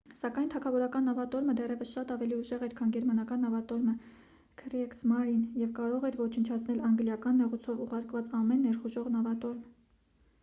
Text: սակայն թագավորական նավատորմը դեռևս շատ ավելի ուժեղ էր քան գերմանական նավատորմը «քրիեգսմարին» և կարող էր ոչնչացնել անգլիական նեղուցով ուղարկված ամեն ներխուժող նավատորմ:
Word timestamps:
սակայն 0.19 0.45
թագավորական 0.51 1.03
նավատորմը 1.07 1.53
դեռևս 1.57 1.89
շատ 1.97 2.13
ավելի 2.13 2.37
ուժեղ 2.43 2.63
էր 2.67 2.71
քան 2.79 2.93
գերմանական 2.95 3.43
նավատորմը 3.45 3.93
«քրիեգսմարին» 4.61 5.43
և 5.63 5.75
կարող 5.81 6.07
էր 6.09 6.17
ոչնչացնել 6.21 6.79
անգլիական 6.89 7.37
նեղուցով 7.43 7.83
ուղարկված 7.85 8.33
ամեն 8.39 8.65
ներխուժող 8.69 9.11
նավատորմ: 9.17 9.61